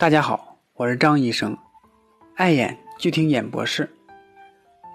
[0.00, 1.58] 大家好，我是张医生，
[2.34, 3.90] 爱眼就听眼博士。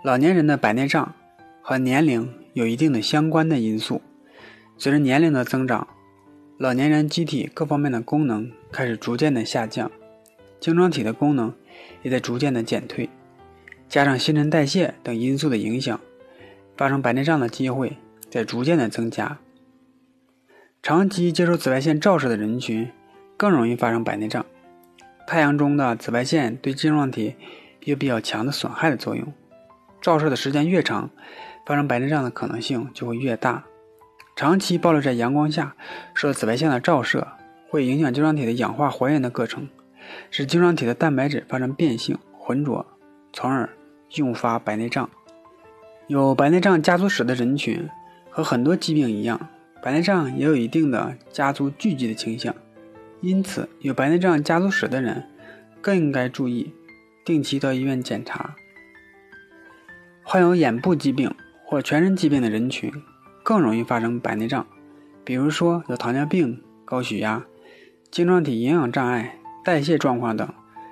[0.03, 1.13] 老年人的白内障
[1.61, 4.01] 和年龄有一定的相关的因素。
[4.79, 5.87] 随着年龄的增长，
[6.57, 9.91] 老年人机体各方面的功能开始逐渐的下降，
[10.59, 11.53] 晶状体的功能
[12.01, 13.07] 也在逐渐的减退，
[13.87, 16.01] 加上新陈代谢等因素的影响，
[16.75, 17.95] 发生白内障的机会
[18.31, 19.37] 在逐渐的增加。
[20.81, 22.89] 长期接受紫外线照射的人群
[23.37, 24.43] 更容易发生白内障。
[25.27, 27.35] 太阳中的紫外线对晶状体
[27.81, 29.33] 有比较强的损害的作用，
[30.01, 31.09] 照射的时间越长，
[31.65, 33.63] 发生白内障的可能性就会越大。
[34.35, 35.75] 长期暴露在阳光下，
[36.13, 37.27] 受紫外线的照射
[37.69, 39.67] 会影响晶状体的氧化还原的过程，
[40.29, 42.85] 使晶状体的蛋白质发生变性、浑浊，
[43.33, 43.69] 从而
[44.15, 45.09] 诱发白内障。
[46.07, 47.89] 有白内障家族史的人群
[48.29, 49.47] 和很多疾病一样，
[49.81, 52.53] 白内障也有一定的家族聚集的倾向。
[53.21, 55.23] 因此，有白内障家族史的人
[55.81, 56.73] 更应该注意
[57.23, 58.55] 定期到医院检查。
[60.23, 62.91] 患有眼部疾病或全身疾病的人群
[63.43, 64.65] 更容易发生白内障，
[65.23, 67.43] 比如说有糖尿病、高血压、
[68.11, 70.47] 晶状体营养障碍、代谢状况等，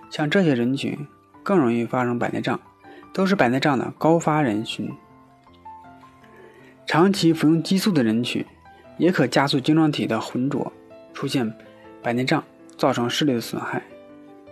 [0.10, 0.98] 像这些人群
[1.44, 2.60] 更容易发生白内障，
[3.12, 4.92] 都是白内障的高发人群。
[6.86, 8.46] 长期服用激素的人群
[8.98, 10.72] 也可加速晶状体的浑浊，
[11.14, 11.54] 出现。
[12.04, 12.44] 白内障
[12.78, 13.82] 造成视力的损害，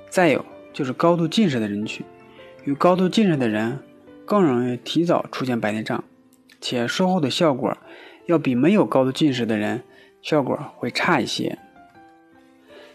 [0.09, 2.05] 再有就是高度近视的人群，
[2.63, 3.79] 与高度近视的人
[4.25, 6.01] 更容易提早出现白内障，
[6.61, 7.77] 且术后的效果
[8.27, 9.83] 要比没有高度近视的人
[10.21, 11.57] 效果会差一些。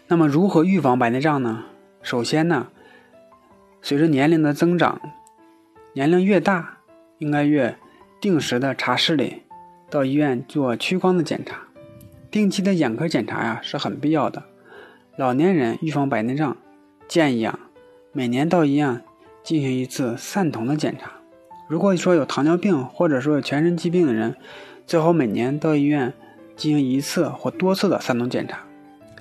[0.07, 1.65] 那么如何预防白内障呢？
[2.01, 2.67] 首先呢，
[3.81, 4.99] 随着年龄的增长，
[5.93, 6.79] 年龄越大，
[7.19, 7.77] 应该越
[8.19, 9.43] 定时的查视力，
[9.89, 11.66] 到医院做屈光的检查。
[12.29, 14.43] 定期的眼科检查呀是很必要的。
[15.15, 16.55] 老年人预防白内障，
[17.07, 17.59] 建议啊
[18.11, 19.01] 每年到医院
[19.43, 21.11] 进行一次散瞳的检查。
[21.67, 24.35] 如果说有糖尿病或者说有全身疾病的人，
[24.85, 26.13] 最好每年到医院
[26.55, 28.59] 进行一次或多次的散瞳检查。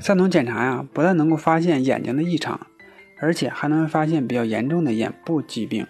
[0.00, 2.60] 散瞳检查呀不但能够发现眼睛的异常，
[3.20, 5.86] 而且还能发现比较严重的眼部疾病。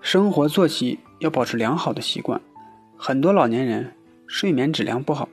[0.00, 2.40] 生活作息要保持良好的习惯，
[2.96, 3.92] 很多老年人。
[4.32, 5.28] 睡眠质量不好，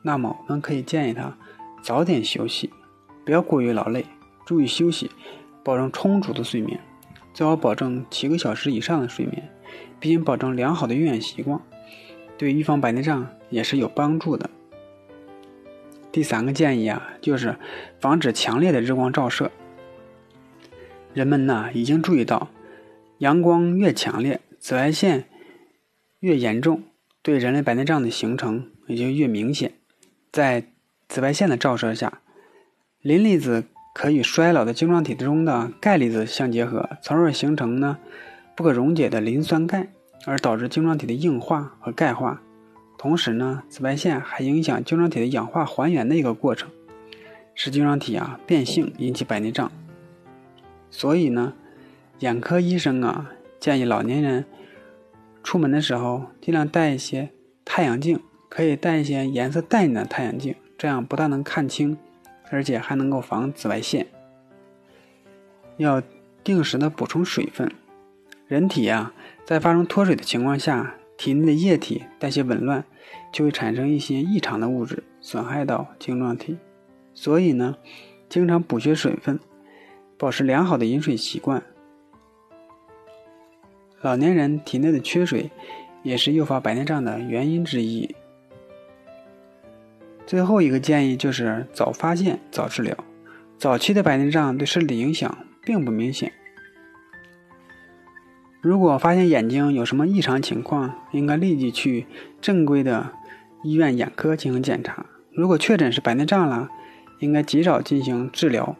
[0.00, 1.36] 那么我们可以建议他
[1.82, 2.70] 早点休息，
[3.22, 4.06] 不要过于劳累，
[4.46, 5.10] 注意休息，
[5.62, 6.80] 保证充足的睡眠，
[7.34, 9.50] 最好保证七个小时以上的睡眠，
[10.00, 11.60] 并保证良好的用眼习惯，
[12.38, 14.48] 对预防白内障也是有帮助的。
[16.10, 17.54] 第三个建议啊，就是
[18.00, 19.52] 防止强烈的日光照射。
[21.12, 22.48] 人们呢已经注意到，
[23.18, 25.28] 阳光越强烈，紫外线
[26.20, 26.82] 越严重。
[27.22, 29.72] 对人类白内障的形成也就越明显。
[30.30, 30.64] 在
[31.08, 32.20] 紫外线的照射下，
[33.02, 33.64] 磷离子
[33.94, 37.98] 可与衰老的晶状体中的钙离子相结合，从而形成呢
[38.54, 39.88] 不可溶解的磷酸钙，
[40.26, 42.40] 而导致晶状体的硬化和钙化。
[42.96, 46.70] 同时呢，紫外线还影响晶状体的氧化还原的一个过程，
[47.54, 49.70] 使晶状体啊变性，引起白内障。
[50.90, 51.54] 所以呢，
[52.20, 54.44] 眼科医生啊建议老年人。
[55.48, 57.30] 出门的时候尽量带一些
[57.64, 58.20] 太阳镜，
[58.50, 61.96] 可以带一些颜色淡一点的太阳镜，这样不但能看清，
[62.50, 64.06] 而且还能够防紫外线。
[65.78, 66.02] 要
[66.44, 67.72] 定时的补充水分。
[68.46, 69.14] 人体呀，
[69.46, 72.84] 在发生脱水的情况下，体内的液体代谢紊乱，
[73.32, 76.58] 就会产生一些异常的物质，损害到晶状体。
[77.14, 77.76] 所以呢，
[78.28, 79.40] 经常补缺水分，
[80.18, 81.62] 保持良好的饮水习惯。
[84.00, 85.50] 老年人体内的缺水，
[86.02, 88.14] 也是诱发白内障的原因之一。
[90.26, 92.96] 最后一个建议就是早发现早治疗。
[93.56, 96.32] 早期的白内障对视力影响并不明显。
[98.60, 102.06] 如果发现眼睛有什么异常情况，应该立即去
[102.40, 103.12] 正规的
[103.64, 105.06] 医院眼科进行检查。
[105.32, 106.68] 如果确诊是白内障了，
[107.18, 108.76] 应该及早进行治疗，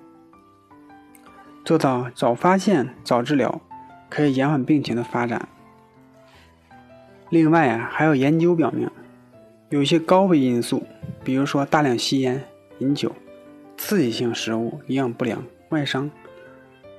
[1.65, 3.61] 做到早发现早治疗。
[4.09, 5.49] 可以延缓病情的发展。
[7.31, 8.91] 另外啊，还有研究表明，
[9.69, 10.87] 有些高危因素，
[11.23, 12.45] 比如说大量吸烟、
[12.79, 13.15] 饮酒、
[13.77, 16.11] 刺激性食物、营养不良、外伤，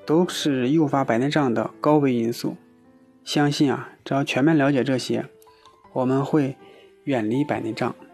[0.05, 2.55] 都是诱发白内障的高危因素。
[3.23, 5.25] 相信啊，只要全面了解这些，
[5.93, 6.55] 我们会
[7.05, 7.95] 远离白内障。